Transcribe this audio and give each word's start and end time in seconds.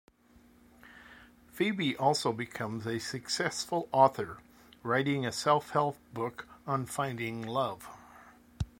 Phoebe 1.51 1.95
also 1.95 2.33
becomes 2.33 2.87
a 2.87 2.97
successful 2.99 3.87
author, 3.91 4.39
writing 4.81 5.27
a 5.27 5.31
self-help 5.31 5.95
book 6.11 6.47
on 6.65 6.87
finding 6.87 7.43
love. 7.45 7.87